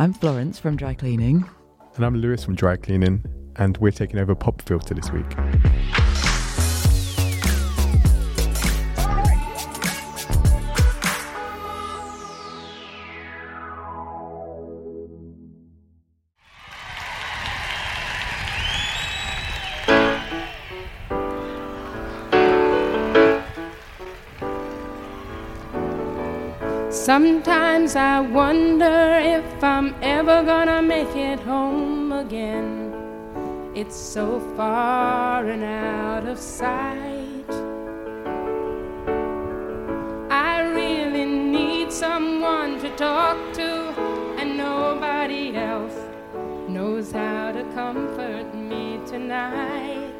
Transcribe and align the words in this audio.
I'm 0.00 0.14
Florence 0.14 0.58
from 0.58 0.76
Dry 0.76 0.94
Cleaning. 0.94 1.46
And 1.96 2.06
I'm 2.06 2.16
Lewis 2.16 2.42
from 2.42 2.54
Dry 2.54 2.76
Cleaning, 2.76 3.22
and 3.56 3.76
we're 3.76 3.90
taking 3.90 4.18
over 4.18 4.34
Pop 4.34 4.62
Filter 4.62 4.94
this 4.94 5.10
week. 5.10 5.26
Sometimes 27.04 27.96
I 27.96 28.20
wonder 28.20 29.18
if 29.22 29.64
I'm 29.64 29.94
ever 30.02 30.44
gonna 30.44 30.82
make 30.82 31.16
it 31.16 31.40
home 31.40 32.12
again. 32.12 32.92
It's 33.74 33.96
so 33.96 34.38
far 34.54 35.46
and 35.46 35.64
out 35.64 36.26
of 36.26 36.38
sight. 36.38 37.50
I 40.30 40.60
really 40.74 41.24
need 41.24 41.90
someone 41.90 42.78
to 42.80 42.94
talk 42.96 43.54
to, 43.54 43.70
and 44.38 44.58
nobody 44.58 45.56
else 45.56 45.96
knows 46.68 47.12
how 47.12 47.52
to 47.52 47.64
comfort 47.72 48.54
me 48.54 49.00
tonight. 49.06 50.12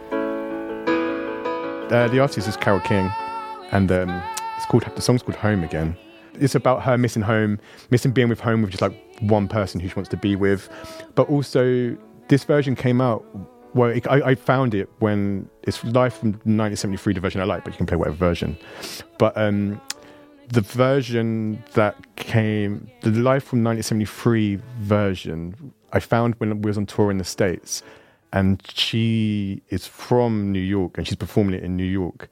Uh, 1.92 2.08
the 2.08 2.20
artist 2.20 2.48
is 2.48 2.56
Carole 2.56 2.80
King, 2.80 3.10
and 3.70 3.92
um, 3.92 4.22
it's 4.56 4.64
called 4.64 4.86
the 4.96 5.02
song's 5.02 5.22
called 5.22 5.36
Home 5.36 5.62
Again 5.62 5.94
it's 6.34 6.54
about 6.54 6.82
her 6.82 6.96
missing 6.98 7.22
home, 7.22 7.58
missing 7.90 8.12
being 8.12 8.28
with 8.28 8.40
home 8.40 8.62
with 8.62 8.70
just 8.70 8.82
like 8.82 8.92
one 9.20 9.48
person 9.48 9.80
who 9.80 9.88
she 9.88 9.94
wants 9.94 10.10
to 10.10 10.16
be 10.16 10.36
with. 10.36 10.68
But 11.14 11.28
also, 11.28 11.96
this 12.28 12.44
version 12.44 12.76
came 12.76 13.00
out. 13.00 13.24
Well, 13.74 13.90
it, 13.90 14.06
I, 14.08 14.30
I, 14.30 14.34
found 14.34 14.74
it 14.74 14.88
when 14.98 15.48
it's 15.62 15.84
live 15.84 16.12
from 16.14 16.30
1973, 16.30 17.14
the 17.14 17.20
version 17.20 17.40
I 17.40 17.44
like, 17.44 17.62
but 17.62 17.72
you 17.72 17.76
can 17.76 17.86
play 17.86 17.96
whatever 17.96 18.16
version. 18.16 18.58
But 19.16 19.36
um, 19.36 19.80
the 20.48 20.60
version 20.60 21.62
that 21.74 21.94
came, 22.16 22.90
the 23.02 23.10
live 23.10 23.44
from 23.44 23.62
1973 23.62 24.58
version, 24.78 25.72
I 25.92 26.00
found 26.00 26.34
when 26.38 26.62
we 26.62 26.68
was 26.68 26.78
on 26.78 26.86
tour 26.86 27.10
in 27.10 27.18
the 27.18 27.24
States. 27.24 27.82
And 28.32 28.62
she 28.72 29.62
is 29.70 29.86
from 29.86 30.52
New 30.52 30.60
York 30.60 30.96
and 30.96 31.06
she's 31.06 31.16
performing 31.16 31.54
it 31.54 31.64
in 31.64 31.76
New 31.76 31.82
York 31.84 32.28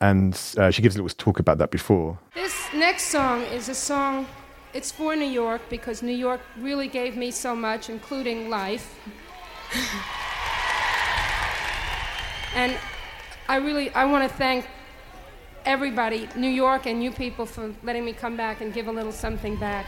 and 0.00 0.40
uh, 0.56 0.70
she 0.70 0.82
gives 0.82 0.96
a 0.96 1.02
little 1.02 1.14
talk 1.16 1.38
about 1.38 1.58
that 1.58 1.70
before. 1.70 2.18
This 2.34 2.68
next 2.74 3.04
song 3.04 3.42
is 3.42 3.68
a 3.68 3.74
song. 3.74 4.26
It's 4.74 4.92
for 4.92 5.16
New 5.16 5.24
York 5.24 5.62
because 5.70 6.02
New 6.02 6.16
York 6.16 6.40
really 6.58 6.88
gave 6.88 7.16
me 7.16 7.30
so 7.30 7.54
much, 7.56 7.88
including 7.88 8.50
life. 8.50 8.98
and 12.54 12.76
I 13.48 13.56
really 13.56 13.90
I 13.94 14.04
want 14.04 14.30
to 14.30 14.36
thank 14.36 14.66
everybody, 15.64 16.28
New 16.36 16.48
York 16.48 16.86
and 16.86 17.02
you 17.02 17.10
people, 17.10 17.46
for 17.46 17.74
letting 17.82 18.04
me 18.04 18.12
come 18.12 18.36
back 18.36 18.60
and 18.60 18.72
give 18.72 18.88
a 18.88 18.92
little 18.92 19.12
something 19.12 19.56
back. 19.56 19.86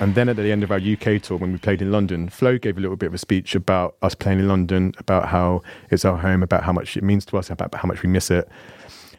And 0.00 0.14
then 0.14 0.30
at 0.30 0.36
the 0.36 0.50
end 0.50 0.62
of 0.62 0.70
our 0.70 0.78
UK 0.78 1.20
tour, 1.20 1.36
when 1.36 1.52
we 1.52 1.58
played 1.58 1.82
in 1.82 1.92
London, 1.92 2.30
Flo 2.30 2.56
gave 2.56 2.78
a 2.78 2.80
little 2.80 2.96
bit 2.96 3.06
of 3.06 3.14
a 3.14 3.18
speech 3.18 3.54
about 3.54 3.96
us 4.00 4.14
playing 4.14 4.38
in 4.38 4.48
London, 4.48 4.94
about 4.96 5.28
how 5.28 5.60
it's 5.90 6.06
our 6.06 6.16
home, 6.16 6.42
about 6.42 6.64
how 6.64 6.72
much 6.72 6.96
it 6.96 7.04
means 7.04 7.26
to 7.26 7.36
us, 7.36 7.50
about 7.50 7.74
how 7.74 7.86
much 7.86 8.02
we 8.02 8.08
miss 8.08 8.30
it. 8.30 8.48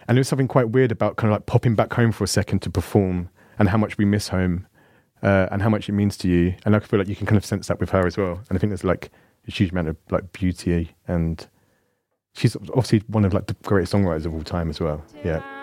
And 0.07 0.17
there 0.17 0.21
was 0.21 0.27
something 0.27 0.47
quite 0.47 0.69
weird 0.71 0.91
about 0.91 1.17
kind 1.17 1.31
of 1.31 1.37
like 1.37 1.45
popping 1.45 1.75
back 1.75 1.93
home 1.93 2.11
for 2.11 2.23
a 2.23 2.27
second 2.27 2.63
to 2.63 2.71
perform 2.71 3.29
and 3.59 3.69
how 3.69 3.77
much 3.77 3.99
we 3.99 4.05
miss 4.05 4.29
home 4.29 4.65
uh, 5.21 5.47
and 5.51 5.61
how 5.61 5.69
much 5.69 5.87
it 5.87 5.91
means 5.91 6.17
to 6.17 6.27
you. 6.27 6.55
And 6.65 6.75
I 6.75 6.79
feel 6.79 6.97
like 6.97 7.07
you 7.07 7.15
can 7.15 7.27
kind 7.27 7.37
of 7.37 7.45
sense 7.45 7.67
that 7.67 7.79
with 7.79 7.91
her 7.91 8.07
as 8.07 8.17
well. 8.17 8.41
And 8.49 8.57
I 8.57 8.57
think 8.57 8.71
there's 8.71 8.83
like 8.83 9.11
a 9.47 9.51
huge 9.51 9.71
amount 9.71 9.87
of 9.87 9.97
like 10.09 10.31
beauty 10.33 10.95
and 11.07 11.47
she's 12.33 12.55
obviously 12.55 13.03
one 13.07 13.23
of 13.23 13.35
like 13.35 13.45
the 13.45 13.55
greatest 13.63 13.93
songwriters 13.93 14.25
of 14.25 14.33
all 14.33 14.43
time 14.43 14.71
as 14.71 14.79
well. 14.79 15.03
Yeah. 15.23 15.60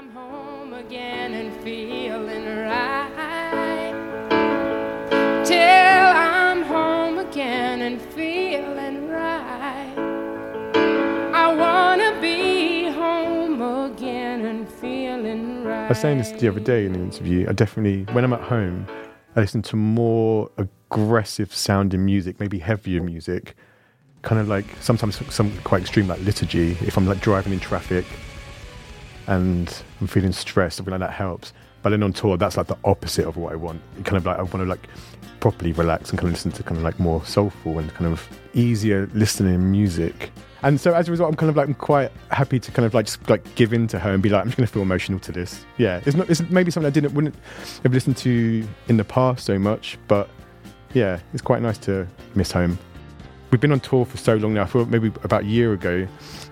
I 15.89 15.93
was 15.93 16.01
saying 16.01 16.19
this 16.19 16.33
the 16.33 16.49
other 16.49 16.61
day 16.61 16.85
in 16.85 16.95
an 16.95 17.01
interview. 17.01 17.49
I 17.49 17.53
definitely, 17.53 18.05
when 18.13 18.23
I'm 18.23 18.35
at 18.35 18.43
home, 18.43 18.87
I 19.35 19.41
listen 19.41 19.63
to 19.63 19.77
more 19.77 20.51
aggressive 20.59 21.55
sounding 21.55 22.05
music, 22.05 22.39
maybe 22.41 22.59
heavier 22.59 23.03
music, 23.03 23.57
kind 24.21 24.39
of 24.39 24.49
like 24.49 24.67
sometimes 24.83 25.19
some 25.33 25.51
quite 25.63 25.81
extreme, 25.81 26.07
like 26.07 26.21
liturgy. 26.21 26.73
If 26.83 26.99
I'm 26.99 27.07
like 27.07 27.23
driving 27.23 27.55
in 27.55 27.59
traffic 27.59 28.05
and 29.29 29.83
I'm 30.03 30.07
feeling 30.09 30.33
stressed, 30.33 30.77
something 30.77 30.93
like 30.93 31.01
that 31.01 31.13
helps. 31.13 31.55
But 31.81 31.89
then 31.89 32.03
on 32.03 32.13
tour, 32.13 32.37
that's 32.37 32.59
like 32.59 32.67
the 32.67 32.77
opposite 32.85 33.25
of 33.25 33.39
what 33.39 33.55
I 33.55 33.57
want. 33.57 33.81
kind 34.05 34.19
of 34.19 34.27
like 34.27 34.39
I 34.39 34.43
want 34.43 34.57
to 34.57 34.67
like 34.67 34.89
properly 35.41 35.73
relax 35.73 36.11
and 36.11 36.19
kind 36.19 36.29
of 36.29 36.35
listen 36.35 36.53
to 36.53 36.63
kind 36.63 36.77
of 36.77 36.83
like 36.83 37.01
more 37.01 37.25
soulful 37.25 37.79
and 37.79 37.91
kind 37.95 38.13
of 38.13 38.29
easier 38.53 39.09
listening 39.15 39.71
music. 39.71 40.33
And 40.63 40.81
so 40.81 40.93
as 40.93 41.09
a 41.09 41.11
result, 41.11 41.31
I'm 41.31 41.37
kind 41.37 41.51
of 41.51 41.57
like 41.57 41.69
I'm 41.69 41.75
quite 41.75 42.11
happy 42.31 42.59
to 42.59 42.73
kind 42.73 42.85
of 42.85 42.95
like 42.95 43.07
just 43.07 43.29
like 43.29 43.55
give 43.55 43.73
in 43.73 43.87
to 43.89 43.99
her 43.99 44.13
and 44.13 44.23
be 44.23 44.29
like, 44.29 44.43
I'm 44.43 44.49
just 44.49 44.57
going 44.57 44.67
to 44.67 44.73
feel 44.73 44.83
emotional 44.83 45.19
to 45.21 45.33
this. 45.33 45.65
Yeah, 45.77 46.01
it's 46.05 46.17
not. 46.17 46.29
It's 46.29 46.41
maybe 46.51 46.71
something 46.71 46.89
I 46.89 46.91
didn't 46.91 47.15
wouldn't 47.15 47.37
have 47.83 47.93
listened 47.93 48.17
to 48.19 48.67
in 48.89 48.97
the 48.97 49.05
past 49.05 49.45
so 49.45 49.59
much, 49.59 49.99
but 50.09 50.29
yeah, 50.95 51.21
it's 51.33 51.43
quite 51.43 51.63
nice 51.63 51.79
to 51.79 52.07
miss 52.35 52.51
home. 52.51 52.79
We've 53.51 53.61
been 53.61 53.73
on 53.73 53.81
tour 53.81 54.05
for 54.05 54.19
so 54.19 54.35
long 54.35 54.55
now. 54.55 54.63
I 54.63 54.67
thought 54.67 54.89
maybe 54.89 55.09
about 55.23 55.45
a 55.45 55.47
year 55.47 55.73
ago, 55.73 56.07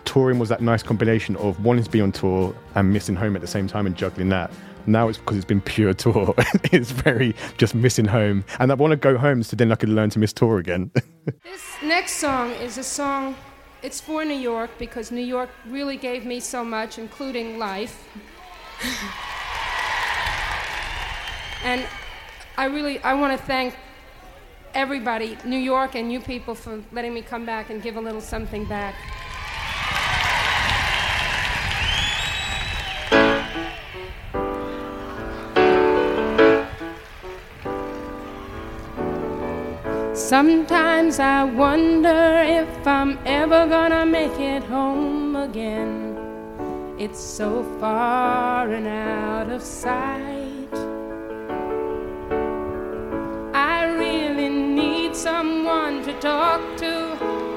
touring 0.04 0.38
was 0.38 0.48
that 0.48 0.62
nice 0.62 0.82
combination 0.82 1.36
of 1.36 1.62
wanting 1.62 1.84
to 1.84 1.90
be 1.90 2.00
on 2.00 2.10
tour 2.12 2.54
and 2.74 2.90
missing 2.90 3.16
home 3.16 3.34
at 3.36 3.42
the 3.42 3.48
same 3.48 3.66
time 3.66 3.86
and 3.86 3.94
juggling 3.94 4.30
that. 4.30 4.50
Now 4.86 5.08
it's 5.08 5.18
because 5.18 5.36
it's 5.36 5.44
been 5.44 5.60
pure 5.60 5.92
tour. 5.94 6.32
it's 6.72 6.92
very 6.92 7.34
just 7.58 7.74
missing 7.74 8.06
home, 8.06 8.44
and 8.60 8.70
I 8.70 8.74
want 8.74 8.92
to 8.92 8.96
go 8.96 9.18
home 9.18 9.42
so 9.42 9.56
then 9.56 9.72
I 9.72 9.74
can 9.74 9.94
learn 9.94 10.10
to 10.10 10.18
miss 10.20 10.32
tour 10.32 10.58
again. 10.58 10.92
this 11.42 11.76
next 11.82 12.14
song 12.14 12.52
is 12.52 12.78
a 12.78 12.84
song 12.84 13.34
it's 13.86 14.00
for 14.00 14.24
New 14.24 14.34
York 14.34 14.70
because 14.80 15.12
New 15.12 15.28
York 15.36 15.48
really 15.68 15.96
gave 15.96 16.26
me 16.26 16.40
so 16.40 16.64
much, 16.64 16.98
including 16.98 17.56
life. 17.56 17.94
and 21.62 21.86
I 22.58 22.64
really 22.64 22.98
I 23.04 23.14
want 23.14 23.38
to 23.38 23.46
thank 23.46 23.76
everybody, 24.74 25.38
New 25.44 25.62
York 25.74 25.94
and 25.94 26.12
you 26.12 26.18
people, 26.18 26.56
for 26.56 26.82
letting 26.90 27.14
me 27.14 27.22
come 27.22 27.46
back 27.46 27.70
and 27.70 27.80
give 27.80 27.94
a 27.96 28.00
little 28.00 28.20
something 28.20 28.64
back. 28.64 28.96
Sometimes 40.28 41.20
I 41.20 41.44
wonder 41.44 42.42
if 42.44 42.84
I'm 42.84 43.16
ever 43.24 43.64
gonna 43.68 44.04
make 44.04 44.36
it 44.40 44.64
home 44.64 45.36
again. 45.36 46.16
It's 46.98 47.20
so 47.20 47.62
far 47.78 48.68
and 48.70 48.88
out 48.88 49.48
of 49.48 49.62
sight. 49.62 50.74
I 53.54 53.84
really 53.84 54.48
need 54.48 55.14
someone 55.14 56.02
to 56.02 56.12
talk 56.18 56.60
to, 56.78 56.92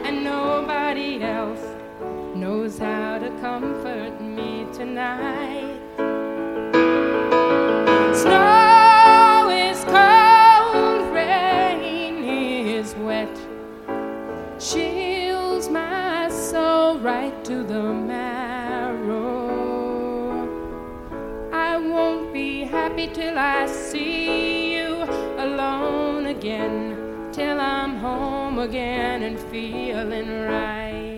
and 0.05 0.23
nobody 0.23 1.23
else 1.23 1.65
knows 2.35 2.77
how 2.77 3.17
to 3.17 3.31
comfort 3.41 4.21
me 4.21 4.67
tonight. 4.71 5.68
Right 17.01 17.45
to 17.45 17.63
the 17.63 17.81
marrow. 17.81 19.29
I 21.53 21.77
won't 21.77 22.33
be 22.33 22.63
happy 22.63 23.07
till 23.07 23.37
I 23.37 23.67
see 23.67 24.75
you 24.75 25.03
alone 25.37 26.25
again, 26.25 27.29
till 27.31 27.59
I'm 27.59 27.95
home 27.97 28.59
again 28.59 29.23
and 29.23 29.39
feeling 29.39 30.41
right. 30.41 31.08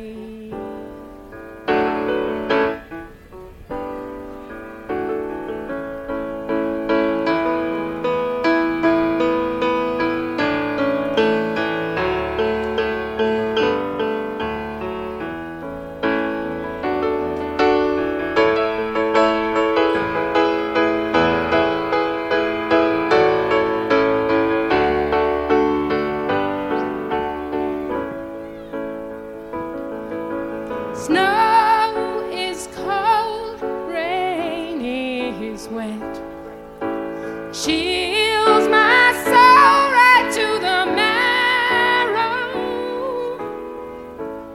Chills 37.54 38.68
my 38.68 39.14
soul 39.24 39.92
right 39.98 40.30
to 40.34 40.60
the 40.60 40.86
marrow. 41.00 42.38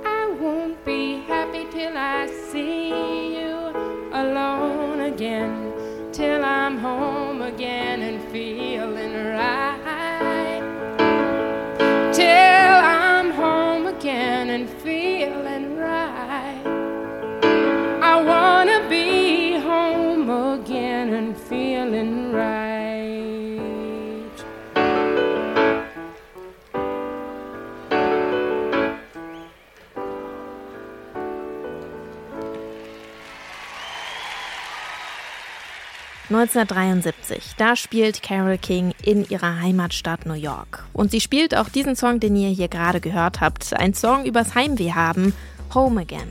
I 0.04 0.36
won't 0.38 0.84
be 0.84 1.20
happy 1.20 1.64
till 1.70 1.96
I 1.96 2.26
see 2.26 3.38
you 3.38 3.72
alone 4.12 5.00
again, 5.00 5.72
till 6.12 6.44
I'm 6.44 6.76
home 6.76 7.40
again 7.42 8.02
and 8.02 8.20
feeling 8.30 9.14
right. 9.14 9.85
...1973, 36.30 37.54
da 37.56 37.76
spielt 37.76 38.22
Carole 38.22 38.58
King 38.58 38.92
in 39.02 39.28
ihrer 39.28 39.60
Heimatstadt 39.60 40.26
New 40.26 40.34
York. 40.34 40.84
Und 40.92 41.12
sie 41.12 41.20
spielt 41.20 41.56
auch 41.56 41.68
diesen 41.68 41.94
Song, 41.94 42.18
den 42.18 42.34
ihr 42.34 42.48
hier 42.48 42.68
gerade 42.68 43.00
gehört 43.00 43.40
habt, 43.40 43.72
ein 43.74 43.94
Song 43.94 44.24
übers 44.24 44.54
Heimweh 44.54 44.92
haben, 44.92 45.32
Home 45.74 46.00
Again. 46.00 46.28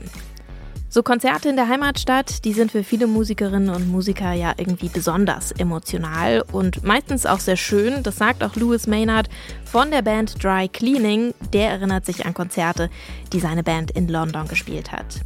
So 0.96 1.02
Konzerte 1.02 1.50
in 1.50 1.56
der 1.56 1.68
Heimatstadt, 1.68 2.44
die 2.46 2.54
sind 2.54 2.72
für 2.72 2.82
viele 2.82 3.06
Musikerinnen 3.06 3.68
und 3.68 3.86
Musiker 3.86 4.32
ja 4.32 4.54
irgendwie 4.56 4.88
besonders 4.88 5.52
emotional 5.52 6.42
und 6.52 6.84
meistens 6.84 7.26
auch 7.26 7.40
sehr 7.40 7.56
schön. 7.56 8.02
Das 8.02 8.16
sagt 8.16 8.42
auch 8.42 8.56
Louis 8.56 8.86
Maynard 8.86 9.28
von 9.64 9.90
der 9.90 10.00
Band 10.00 10.42
Dry 10.42 10.68
Cleaning. 10.68 11.34
Der 11.52 11.68
erinnert 11.68 12.06
sich 12.06 12.24
an 12.24 12.32
Konzerte, 12.32 12.88
die 13.32 13.40
seine 13.40 13.62
Band 13.62 13.90
in 13.90 14.08
London 14.08 14.48
gespielt 14.48 14.90
hat. 14.90 15.20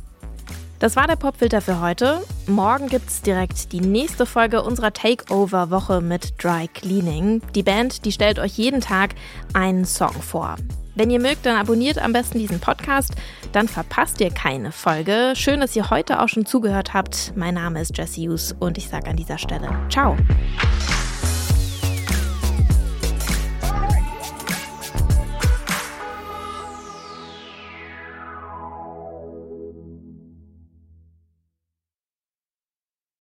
Das 0.81 0.97
war 0.97 1.07
der 1.07 1.17
Popfilter 1.17 1.61
für 1.61 1.83
heute. 1.83 2.23
Morgen 2.47 2.89
gibt's 2.89 3.21
direkt 3.21 3.73
die 3.73 3.83
nächste 3.83 4.25
Folge 4.25 4.63
unserer 4.63 4.95
Takeover-Woche 4.95 6.01
mit 6.01 6.43
Dry 6.43 6.69
Cleaning. 6.69 7.43
Die 7.55 7.63
Band, 7.63 8.07
die 8.07 8.13
stellt 8.13 8.39
euch 8.39 8.57
jeden 8.57 8.81
Tag 8.81 9.15
einen 9.53 9.85
Song 9.85 10.15
vor. 10.23 10.57
Wenn 10.95 11.11
ihr 11.11 11.21
mögt, 11.21 11.45
dann 11.45 11.59
abonniert 11.59 11.99
am 11.99 12.15
besten 12.15 12.39
diesen 12.39 12.61
Podcast, 12.61 13.13
dann 13.53 13.69
verpasst 13.69 14.23
ihr 14.23 14.31
keine 14.31 14.73
Folge. 14.73 15.35
Schön, 15.37 15.61
dass 15.61 15.77
ihr 15.77 15.91
heute 15.91 16.23
auch 16.23 16.29
schon 16.29 16.47
zugehört 16.47 16.95
habt. 16.95 17.35
Mein 17.37 17.55
Name 17.55 17.83
ist 17.83 17.99
Jesse 17.99 18.23
Hughes 18.23 18.57
und 18.59 18.79
ich 18.79 18.89
sage 18.89 19.11
an 19.11 19.17
dieser 19.17 19.37
Stelle 19.37 19.69
Ciao. 19.91 20.17